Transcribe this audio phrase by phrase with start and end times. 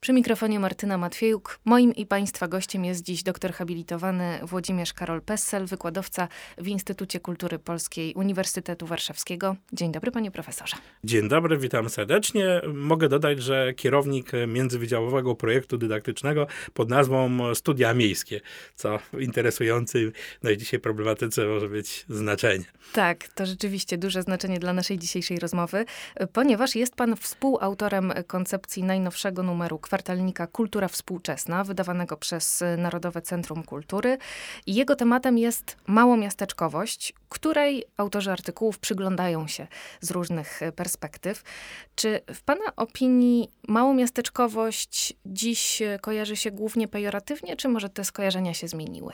[0.00, 1.58] Przy mikrofonie Martyna Matwiejuk.
[1.64, 6.28] Moim i Państwa gościem jest dziś doktor habilitowany Włodzimierz Karol Pessel, wykładowca
[6.58, 9.56] w Instytucie Kultury Polskiej Uniwersytetu Warszawskiego.
[9.72, 10.76] Dzień dobry, panie profesorze.
[11.04, 12.60] Dzień dobry, witam serdecznie.
[12.74, 18.40] Mogę dodać, że kierownik międzywydziałowego projektu dydaktycznego pod nazwą Studia Miejskie,
[18.74, 20.12] co interesujący
[20.42, 22.64] no i dzisiaj problematyce może być znaczenie.
[22.92, 25.84] Tak, to rzeczywiście duże znaczenie dla naszej dzisiejszej rozmowy,
[26.32, 34.18] ponieważ jest pan współautorem koncepcji najnowszego numeru kwartalnika Kultura Współczesna, wydawanego przez Narodowe Centrum Kultury.
[34.66, 39.66] Jego tematem jest małomiasteczkowość, której autorzy artykułów przyglądają się
[40.00, 41.42] z różnych perspektyw.
[41.94, 48.68] Czy w Pana opinii małomiasteczkowość dziś kojarzy się głównie pejoratywnie, czy może te skojarzenia się
[48.68, 49.12] zmieniły?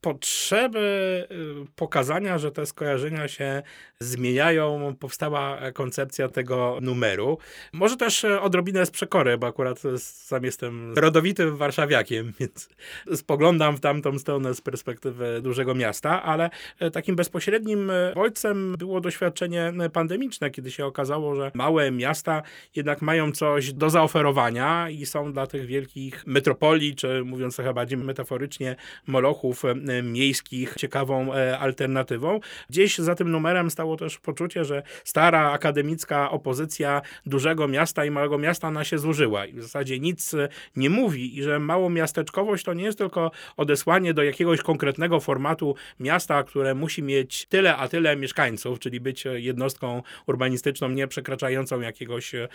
[0.00, 3.62] Potrzeby y, pokazania, że te skojarzenia się
[4.00, 7.38] zmieniają, powstała koncepcja tego numeru.
[7.72, 12.68] Może też odrobinę z przekory, bo akurat sam jestem rodowitym warszawiakiem, więc
[13.14, 16.50] spoglądam w tamtą stronę z perspektywy dużego miasta, ale
[16.92, 22.42] takim bezpośrednim bodźcem było doświadczenie pandemiczne, kiedy się okazało, że małe miasta
[22.76, 27.98] jednak mają coś do zaoferowania i są dla tych wielkich metropolii, czy mówiąc trochę bardziej
[27.98, 29.64] metaforycznie, molochów
[30.02, 32.40] miejskich ciekawą e, alternatywą.
[32.70, 38.38] Gdzieś za tym numerem stało też poczucie, że stara akademicka opozycja dużego miasta i małego
[38.38, 42.74] miasta ona się zużyła i w zasadzie nic e, nie mówi i że małomiasteczkowość to
[42.74, 48.16] nie jest tylko odesłanie do jakiegoś konkretnego formatu miasta, które musi mieć tyle a tyle
[48.16, 52.48] mieszkańców, czyli być jednostką urbanistyczną nie przekraczającą jakiegoś e,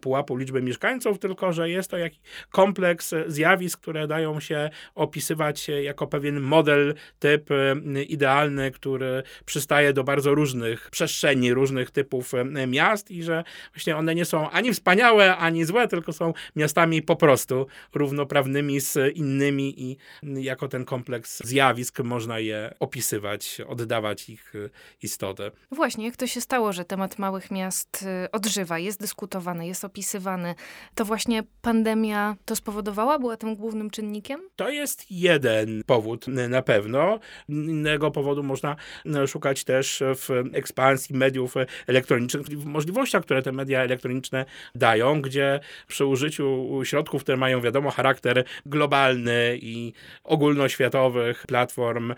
[0.00, 6.06] pułapu liczby mieszkańców, tylko że jest to jakiś kompleks zjawisk, które dają się opisywać jako
[6.06, 12.66] pewien model model, typ e, idealny, który przystaje do bardzo różnych przestrzeni, różnych typów e,
[12.66, 13.44] miast i że
[13.74, 19.16] właśnie one nie są ani wspaniałe, ani złe, tylko są miastami po prostu równoprawnymi z
[19.16, 24.70] innymi i jako ten kompleks zjawisk można je opisywać, oddawać ich e,
[25.02, 25.50] istotę.
[25.72, 30.54] Właśnie, jak to się stało, że temat małych miast odżywa, jest dyskutowany, jest opisywany,
[30.94, 34.40] to właśnie pandemia to spowodowała, była tym głównym czynnikiem?
[34.56, 37.18] To jest jeden powód na pewno.
[37.48, 41.54] Innego powodu można e, szukać też w ekspansji mediów
[41.86, 44.44] elektronicznych, w możliwościach, które te media elektroniczne
[44.74, 49.92] dają, gdzie przy użyciu środków, które mają wiadomo charakter globalny i
[50.24, 52.14] ogólnoświatowych platform e,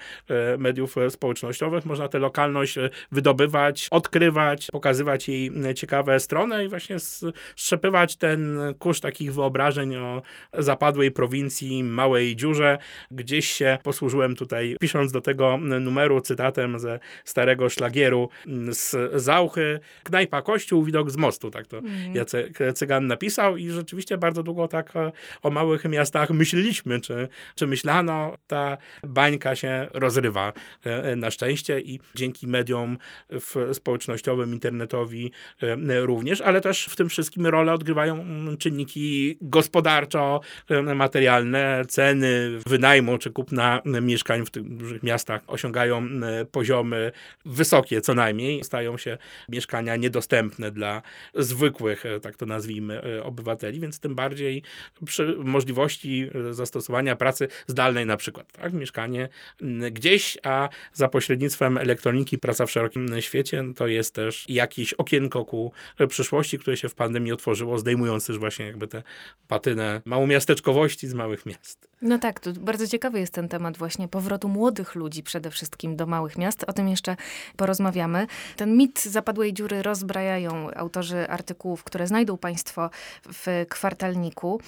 [0.58, 2.78] mediów społecznościowych, można tę lokalność
[3.12, 10.22] wydobywać, odkrywać, pokazywać jej ciekawe strony i właśnie strzepywać ten kurz takich wyobrażeń o
[10.52, 12.78] zapadłej prowincji, małej dziurze.
[13.10, 19.80] Gdzieś się posłużyłem tutaj, pisząc do tego numeru cytatem ze starego szlagieru mm, z Zauchy,
[20.02, 22.14] knajpa kościół, widok z mostu, tak to mm.
[22.14, 25.12] Jacek Cygan napisał i rzeczywiście bardzo długo tak e,
[25.42, 30.52] o małych miastach myśleliśmy, czy, czy myślano, ta bańka się rozrywa
[30.86, 32.98] e, e, na szczęście i dzięki mediom
[33.72, 35.32] społecznościowym, internetowi
[36.00, 43.82] również, ale też w tym wszystkim rolę odgrywają mm, czynniki gospodarczo-materialne, ceny wynajmu czy kupna
[43.84, 46.08] mieszkania mieszkań w tych dużych miastach osiągają
[46.52, 47.12] poziomy
[47.44, 48.64] wysokie co najmniej.
[48.64, 49.18] Stają się
[49.48, 51.02] mieszkania niedostępne dla
[51.34, 54.62] zwykłych, e, tak to nazwijmy, e, obywateli, więc tym bardziej
[55.06, 58.52] przy możliwości e, zastosowania pracy zdalnej na przykład.
[58.52, 58.72] Tak?
[58.72, 59.28] Mieszkanie
[59.90, 65.72] gdzieś, a za pośrednictwem elektroniki praca w szerokim świecie to jest też jakieś okienko ku
[66.08, 69.02] przyszłości, które się w pandemii otworzyło, zdejmując też właśnie jakby tę
[69.48, 71.91] patynę małomiasteczkowości z małych miast.
[72.02, 76.06] No tak, to bardzo ciekawy jest ten temat właśnie powrotu młodych ludzi przede wszystkim do
[76.06, 76.64] małych miast.
[76.64, 77.16] O tym jeszcze
[77.56, 78.26] porozmawiamy.
[78.56, 82.90] Ten mit zapadłej dziury rozbrajają autorzy artykułów, które znajdą Państwo
[83.32, 84.60] w kwartalniku.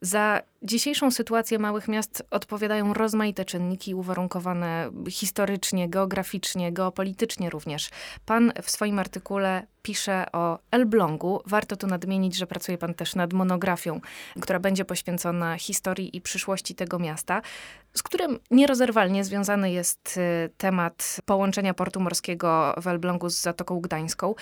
[0.00, 7.90] Za dzisiejszą sytuację małych miast odpowiadają rozmaite czynniki uwarunkowane historycznie, geograficznie, geopolitycznie również.
[8.26, 11.40] Pan w swoim artykule pisze o Elblągu.
[11.46, 14.00] Warto tu nadmienić, że pracuje pan też nad monografią,
[14.40, 17.42] która będzie poświęcona historii i przyszłości tego miasta,
[17.94, 24.34] z którym nierozerwalnie związany jest y, temat połączenia portu morskiego w Elblągu z Zatoką Gdańską.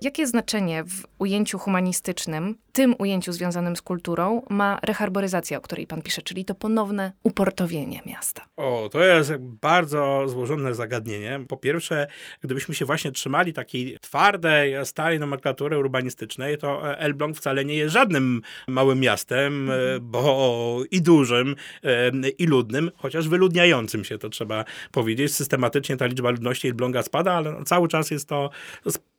[0.00, 6.02] Jakie znaczenie w ujęciu humanistycznym, tym ujęciu związanym z kulturą, ma reharboryzacja, o której pan
[6.02, 8.44] pisze, czyli to ponowne uportowienie miasta?
[8.56, 11.40] O, to jest bardzo złożone zagadnienie.
[11.48, 12.06] Po pierwsze,
[12.40, 18.42] gdybyśmy się właśnie trzymali takiej twardej, starej nomenklatury urbanistycznej, to Elbląg wcale nie jest żadnym
[18.68, 20.10] małym miastem, mhm.
[20.10, 21.56] bo i dużym,
[22.38, 25.34] i ludnym, chociaż wyludniającym się, to trzeba powiedzieć.
[25.34, 28.50] Systematycznie ta liczba ludności Elbląga spada, ale cały czas jest to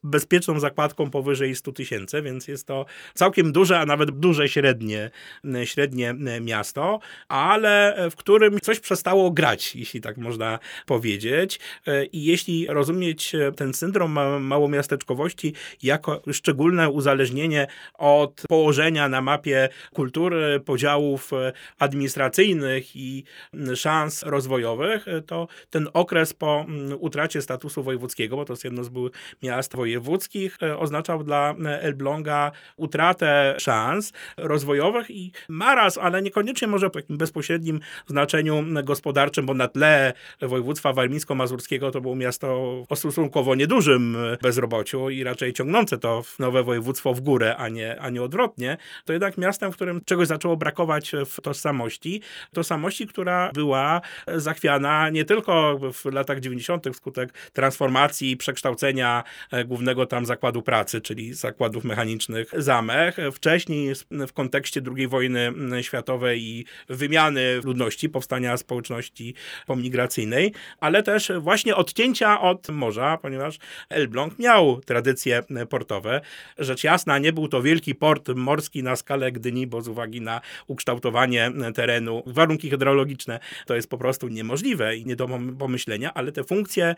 [0.02, 5.10] bezpieczną zakładką powyżej 100 tysięcy, więc jest to całkiem duże, a nawet duże średnie,
[5.64, 11.60] średnie miasto, ale w którym coś przestało grać, jeśli tak można powiedzieć.
[12.12, 14.12] I jeśli rozumieć ten syndrom
[14.42, 21.30] małomiasteczkowości jako szczególne uzależnienie od położenia na mapie kultury, podziałów
[21.78, 23.24] administracyjnych i
[23.74, 26.66] szans rozwojowych, to ten okres po
[26.98, 29.12] utracie statusu wojewódzkiego, bo to jest jedno z byłych
[29.42, 36.92] miast wojewódzkich, e, oznaczał dla Elbląga utratę szans rozwojowych i maraz, ale niekoniecznie może w
[36.92, 42.46] takim bezpośrednim znaczeniu gospodarczym, bo na tle województwa warmińsko-mazurskiego to było miasto
[42.88, 48.10] o stosunkowo niedużym bezrobociu i raczej ciągnące to nowe województwo w górę, a nie, a
[48.10, 52.22] nie odwrotnie, to jednak miastem, w którym czegoś zaczęło brakować w tożsamości,
[52.52, 54.00] tożsamości, która była
[54.36, 56.88] zachwiana nie tylko w latach 90.
[56.92, 63.16] wskutek transformacji i przekształcenia e, głównego tam zakładu pracy, czyli zakładów mechanicznych Zamech.
[63.32, 69.34] Wcześniej w kontekście II wojny światowej i wymiany ludności, powstania społeczności
[69.66, 76.20] pomigracyjnej, ale też właśnie odcięcia od morza, ponieważ Elbląg miał tradycje portowe.
[76.58, 80.40] Rzecz jasna, nie był to wielki port morski na skalę Gdyni, bo z uwagi na
[80.66, 85.28] ukształtowanie terenu, warunki hydrologiczne, to jest po prostu niemożliwe i nie do
[85.58, 86.94] pomyślenia, ale te funkcje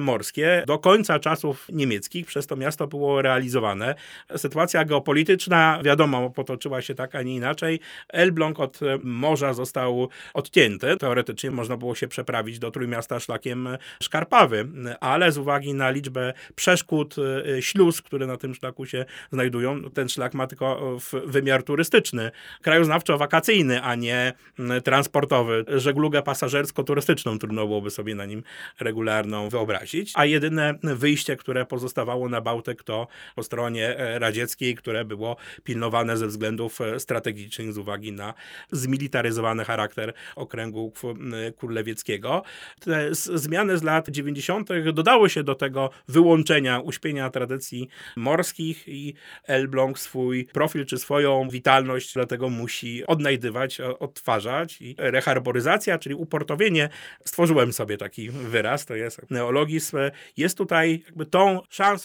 [0.00, 3.94] morskie do końca czasów niemieckich przez to miasto było realizowane.
[4.36, 7.80] Sytuacja geopolityczna, wiadomo, potoczyła się tak, a nie inaczej.
[8.08, 10.96] Elbląg od morza został odcięty.
[10.96, 13.68] Teoretycznie można było się przeprawić do Trójmiasta szlakiem
[14.02, 14.68] szkarpawy,
[15.00, 20.08] ale z uwagi na liczbę przeszkód, e, śluz, które na tym szlaku się znajdują, ten
[20.08, 22.30] szlak ma tylko wymiar turystyczny,
[22.62, 24.32] krajoznawczo-wakacyjny, a nie
[24.84, 25.64] transportowy.
[25.68, 28.42] Żeglugę pasażersko-turystyczną trudno byłoby sobie na nim
[28.80, 33.06] regularną wyobrazić, a jedyne wyjście, które pozostawało na Bałtyk to
[33.36, 38.34] po stronie e, radzieckiej, które było pilnowane ze względów e, strategicznych z uwagi na
[38.72, 40.92] zmilitaryzowany charakter okręgu
[41.56, 42.42] kurlewieckiego.
[42.80, 44.68] Te zmiany z lat 90.
[44.92, 49.14] dodały się do tego wyłączenia, uśpienia tradycji morskich i
[49.44, 56.88] Elbląg swój profil czy swoją witalność dlatego musi odnajdywać, odtwarzać i reharboryzacja, czyli uportowienie,
[57.24, 59.96] stworzyłem sobie taki wyraz, to jest neologizm,
[60.36, 61.97] jest tutaj jakby tą szansą,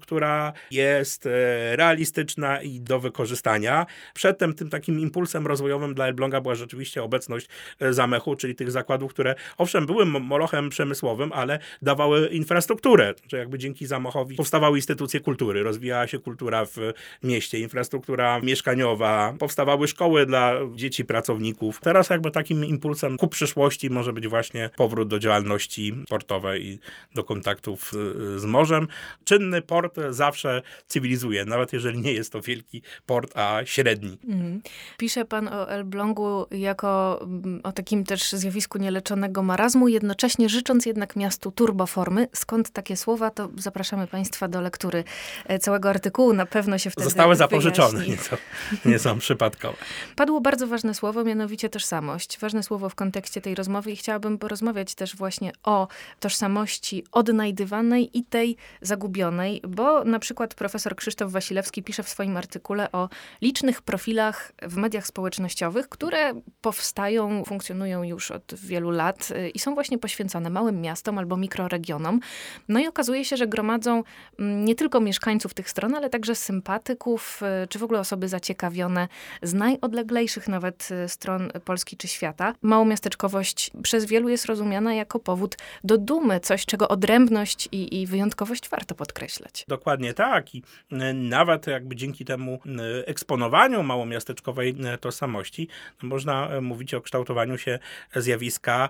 [0.00, 1.30] która jest e,
[1.76, 3.86] realistyczna i do wykorzystania.
[4.14, 7.48] Przedtem tym takim impulsem rozwojowym dla Elbląga była rzeczywiście obecność
[7.80, 13.58] e, zamechu, czyli tych zakładów, które owszem były molochem przemysłowym, ale dawały infrastrukturę, że jakby
[13.58, 16.76] dzięki zamechowi powstawały instytucje kultury, rozwijała się kultura w
[17.22, 21.80] mieście, infrastruktura mieszkaniowa, powstawały szkoły dla dzieci, pracowników.
[21.80, 26.78] Teraz jakby takim impulsem ku przyszłości może być właśnie powrót do działalności portowej i
[27.14, 27.92] do kontaktów
[28.36, 28.88] z morzem.
[29.24, 34.18] Czynny port zawsze cywilizuje, nawet jeżeli nie jest to wielki port, a średni.
[34.28, 34.62] Mhm.
[34.98, 41.16] Pisze pan o Elblągu jako mm, o takim też zjawisku nieleczonego marazmu, jednocześnie życząc jednak
[41.16, 42.28] miastu turboformy.
[42.34, 45.04] Skąd takie słowa, to zapraszamy państwa do lektury
[45.46, 46.32] e, całego artykułu.
[46.32, 48.36] Na pewno się wtedy Zostały zapożyczone, nie są,
[48.84, 49.76] nie są przypadkowe.
[50.16, 52.38] Padło bardzo ważne słowo, mianowicie tożsamość.
[52.38, 55.88] Ważne słowo w kontekście tej rozmowy i chciałabym porozmawiać też właśnie o
[56.20, 58.56] tożsamości odnajdywanej i tej
[59.00, 63.08] zagubionej, bo na przykład profesor Krzysztof Wasilewski pisze w swoim artykule o
[63.42, 69.74] licznych profilach w mediach społecznościowych, które powstają, funkcjonują już od wielu lat y, i są
[69.74, 72.20] właśnie poświęcone małym miastom albo mikroregionom.
[72.68, 74.02] No i okazuje się, że gromadzą
[74.38, 79.08] mm, nie tylko mieszkańców tych stron, ale także sympatyków, y, czy w ogóle osoby zaciekawione
[79.42, 82.54] z najodleglejszych nawet y, stron Polski czy świata.
[82.62, 88.68] Małomiasteczkowość przez wielu jest rozumiana jako powód do dumy, coś, czego odrębność i, i wyjątkowość
[88.68, 89.64] warto podkreślać.
[89.68, 90.54] Dokładnie tak.
[90.54, 95.68] I e, nawet jakby dzięki temu e, eksponowaniu małomiasteczkowej e, tożsamości
[96.02, 97.78] można mówić o kształtowaniu się
[98.16, 98.88] zjawiska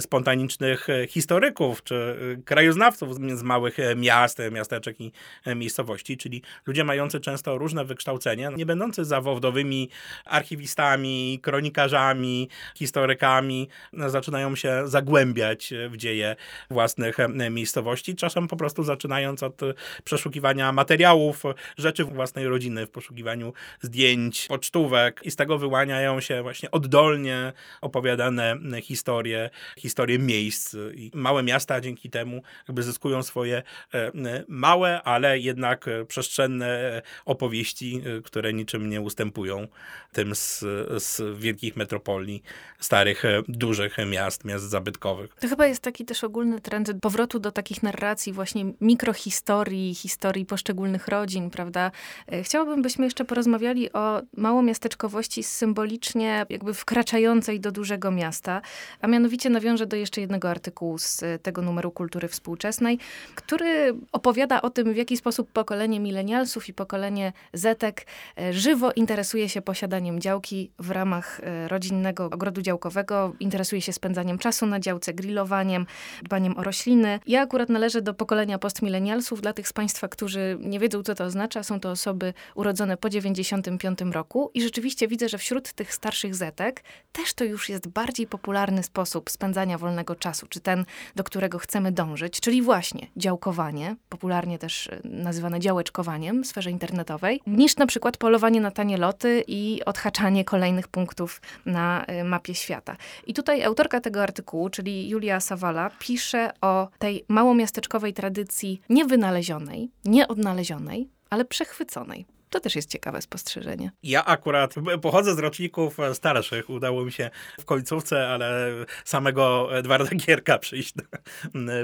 [0.00, 5.12] spontanicznych historyków czy krajoznawców z małych miast, miasteczek i
[5.56, 9.90] miejscowości, czyli ludzie mający często różne wykształcenie, nie będący zawodowymi
[10.24, 16.36] archiwistami, kronikarzami, historykami, zaczynają się zagłębiać w dzieje
[16.70, 17.16] własnych
[17.50, 18.84] miejscowości, czasem po prostu
[19.26, 21.42] zaczynając od przeszukiwania materiałów,
[21.78, 28.56] rzeczy własnej rodziny, w poszukiwaniu zdjęć, pocztówek i z tego wyłaniają się właśnie oddolnie opowiadane
[28.82, 30.76] historie, historie miejsc.
[30.94, 33.62] I małe miasta dzięki temu jakby zyskują swoje
[33.94, 34.12] e,
[34.48, 39.68] małe, ale jednak przestrzenne opowieści, które niczym nie ustępują
[40.12, 40.58] tym z,
[41.02, 42.42] z wielkich metropolii,
[42.80, 45.34] starych, dużych miast, miast zabytkowych.
[45.40, 50.46] To chyba jest taki też ogólny trend powrotu do takich narracji właśnie mikro historii, historii
[50.46, 51.90] poszczególnych rodzin, prawda?
[52.32, 58.62] E, chciałabym, byśmy jeszcze porozmawiali o małomiasteczkowości symbolicznie jakby wkraczającej do dużego miasta,
[59.00, 62.98] a mianowicie nawiążę do jeszcze jednego artykułu z tego numeru Kultury Współczesnej,
[63.34, 68.06] który opowiada o tym, w jaki sposób pokolenie milenialsów i pokolenie Zetek
[68.38, 74.38] e, żywo interesuje się posiadaniem działki w ramach e, rodzinnego ogrodu działkowego, interesuje się spędzaniem
[74.38, 75.86] czasu na działce, grillowaniem,
[76.22, 77.20] dbaniem o rośliny.
[77.26, 78.58] Ja akurat należę do pokolenia
[79.06, 79.40] postmilenialsów.
[79.40, 83.10] Dla tych z Państwa, którzy nie wiedzą, co to oznacza, są to osoby urodzone po
[83.10, 86.82] 95 roku i rzeczywiście widzę, że wśród tych starszych zetek
[87.12, 90.84] też to już jest bardziej popularny sposób spędzania wolnego czasu, czy ten,
[91.16, 97.40] do którego chcemy dążyć, czyli właśnie działkowanie, popularnie też e, nazywane działeczkowaniem w sferze internetowej,
[97.46, 102.96] niż na przykład polowanie na tanie loty i odhaczanie kolejnych punktów na e, mapie świata.
[103.26, 111.08] I tutaj autorka tego artykułu, czyli Julia Sawala, pisze o tej małomiasteczkowej tradycji niewynalezionej, nieodnalezionej,
[111.30, 112.26] ale przechwyconej.
[112.50, 113.90] To też jest ciekawe spostrzeżenie.
[114.02, 116.70] Ja akurat pochodzę z roczników starszych.
[116.70, 118.72] Udało mi się w końcówce, ale
[119.04, 120.94] samego Edwarda Gierka przyjść,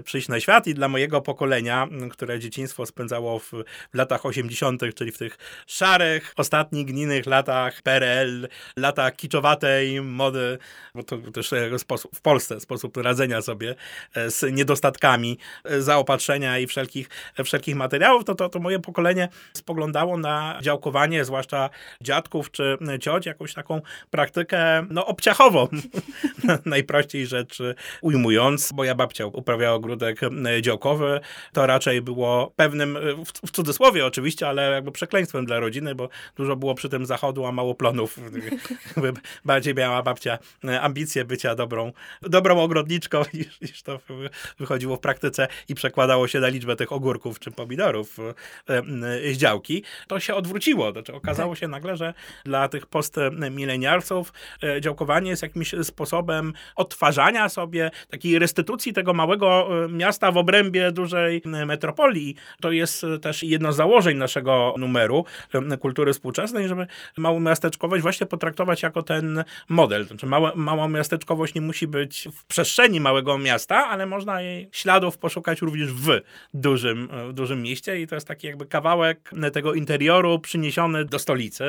[0.04, 3.52] przyjść na świat i dla mojego pokolenia, które dzieciństwo spędzało w,
[3.94, 10.58] latach 80., czyli w tych szarych, ostatnich, gninych latach PRL, latach kiczowatej mody,
[10.94, 13.74] bo to też sposób, w Polsce sposób radzenia sobie
[14.14, 17.08] e, z niedostatkami e, zaopatrzenia i wszelkich,
[17.44, 23.54] wszelkich materiałów, to, to, to moje pokolenie spoglądało na działkowanie, zwłaszcza dziadków czy cioć, jakąś
[23.54, 23.80] taką
[24.10, 25.68] praktykę no, obciachową,
[26.64, 27.58] najprościej rzecz
[28.00, 28.72] ujmując.
[28.72, 30.20] Moja babcia uprawiała ogródek
[30.60, 31.20] działkowy.
[31.52, 32.98] To raczej było pewnym,
[33.46, 37.52] w cudzysłowie oczywiście, ale jakby przekleństwem dla rodziny, bo dużo było przy tym zachodu, a
[37.52, 38.18] mało plonów.
[39.44, 40.38] Bardziej miała babcia
[40.80, 41.92] ambicje bycia dobrą,
[42.22, 44.00] dobrą ogrodniczką, niż, niż to
[44.58, 48.16] wychodziło w praktyce i przekładało się na liczbę tych ogórków czy pomidorów
[49.32, 49.84] z działki.
[50.06, 50.92] To się odwróciło.
[50.92, 51.60] Znaczy, okazało tak.
[51.60, 54.32] się nagle, że dla tych postmilenialsów
[54.62, 60.92] e, działkowanie jest jakimś sposobem odtwarzania sobie, takiej restytucji tego małego e, miasta w obrębie
[60.92, 62.34] dużej metropolii.
[62.60, 68.26] To jest też jedno z założeń naszego numeru e, kultury współczesnej, żeby małą miasteczkowość właśnie
[68.26, 70.04] potraktować jako ten model.
[70.06, 75.18] Znaczy, małe, mała miasteczkowość nie musi być w przestrzeni małego miasta, ale można jej śladów
[75.18, 76.20] poszukać również w
[76.54, 81.64] dużym, w dużym mieście i to jest taki jakby kawałek tego interioru, przyniesiony do stolicy,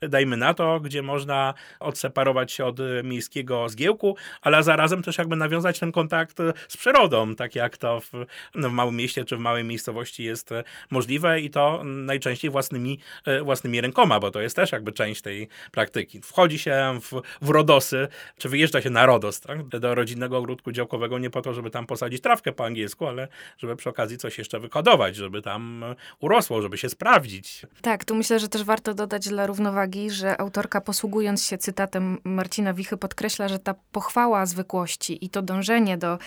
[0.00, 5.78] dajmy na to, gdzie można odseparować się od miejskiego zgiełku, ale zarazem też jakby nawiązać
[5.78, 6.38] ten kontakt
[6.68, 8.12] z przyrodą, tak jak to w,
[8.54, 10.50] no, w małym mieście czy w małej miejscowości jest
[10.90, 12.98] możliwe i to najczęściej własnymi,
[13.42, 16.20] własnymi rękoma, bo to jest też jakby część tej praktyki.
[16.20, 19.68] Wchodzi się w, w Rodosy, czy wyjeżdża się na Rodos, tak?
[19.68, 23.76] do rodzinnego ogródku działkowego nie po to, żeby tam posadzić trawkę po angielsku, ale żeby
[23.76, 25.84] przy okazji coś jeszcze wykodować, żeby tam
[26.20, 27.66] urosło, żeby się sprawdzić.
[27.82, 32.74] Tak, tu myślę, że też warto dodać dla równowagi, że autorka posługując się cytatem Marcina
[32.74, 36.18] Wichy podkreśla, że ta pochwała zwykłości i to dążenie do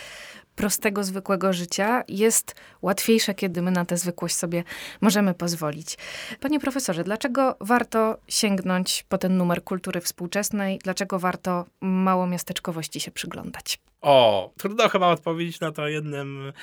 [0.55, 4.63] prostego, zwykłego życia jest łatwiejsze, kiedy my na tę zwykłość sobie
[5.01, 5.97] możemy pozwolić.
[6.39, 10.79] Panie profesorze, dlaczego warto sięgnąć po ten numer kultury współczesnej?
[10.83, 13.79] Dlaczego warto małomiasteczkowości się przyglądać?
[14.01, 16.53] O, trudno chyba odpowiedzieć na to jednym,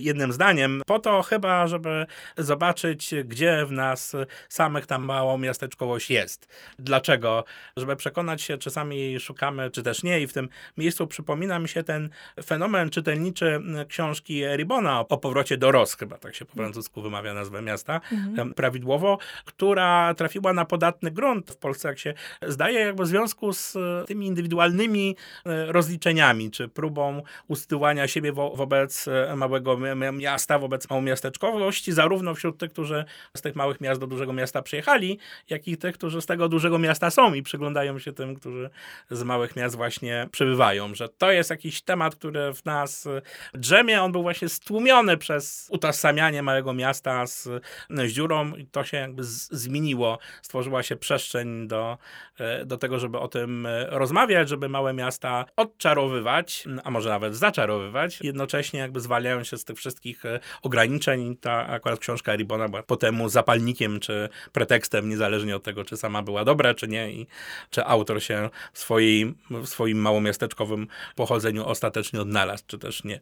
[0.00, 0.82] jednym zdaniem.
[0.86, 2.06] Po to chyba, żeby
[2.38, 4.16] zobaczyć, gdzie w nas
[4.48, 6.48] samych tam małą miasteczkowość jest.
[6.78, 7.44] Dlaczego?
[7.76, 10.20] Żeby przekonać się, czy sami szukamy, czy też nie.
[10.20, 12.10] I w tym miejscu przypomina mi się ten
[12.44, 17.62] fenomen czytelniczy książki Ribona o powrocie do Ros, chyba tak się po francusku wymawia nazwę
[17.62, 18.54] miasta, mhm.
[18.54, 23.76] prawidłowo, która trafiła na podatny grunt w Polsce, jak się zdaje, jakby w związku z
[24.06, 29.78] tymi indywidualnymi e, rozliczeniami, czy próbą usytuowania siebie wo wobec e, małego
[30.12, 33.04] miasta, wobec małomiasteczkowości, zarówno wśród tych, którzy
[33.36, 35.18] z tych małych miast do dużego miasta przyjechali,
[35.50, 38.70] jak i tych, którzy z tego dużego miasta są i przyglądają się tym, którzy
[39.10, 40.94] z małych miast właśnie przybywają.
[40.94, 43.22] Że to jest jakiś temat, który w nas e,
[43.54, 44.02] drzemie.
[44.02, 47.48] On był właśnie stłumiony przez utożsamianie małego miasta z,
[47.90, 50.18] z dziurą i to się jakby zmieniło.
[50.42, 51.98] Stworzyła się przestrzeń do,
[52.38, 58.20] e, do tego, żeby o tym rozmawiać, żeby małe miasta odczarowywać, a może nawet zaczarowywać,
[58.20, 61.36] jednocześnie jakby zwalniając się z tych wszystkich e, ograniczeń.
[61.36, 66.44] Ta akurat książka Ribona była potem zapalnikiem czy pretekstem, niezależnie od tego, czy sama była
[66.44, 67.26] dobra, czy nie, i
[67.70, 73.20] czy autor się w, swojej, w swoim małomiasteczkowym pochodzeniu ostatecznie odnalazł, czy też nie.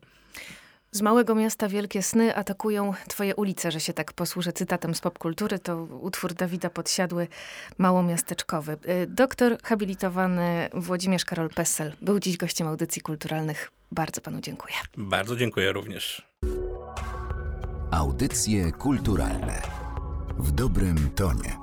[0.94, 5.58] Z małego miasta wielkie sny atakują twoje ulice, że się tak posłużę cytatem z popkultury.
[5.58, 7.28] To utwór Dawida Podsiadły,
[7.78, 8.72] małomiasteczkowy.
[8.72, 13.70] Y, doktor habilitowany Włodzimierz Karol Pessel był dziś gościem audycji kulturalnych.
[13.92, 14.74] Bardzo panu dziękuję.
[14.96, 16.22] Bardzo dziękuję również.
[17.90, 19.62] Audycje kulturalne
[20.38, 21.61] w dobrym tonie.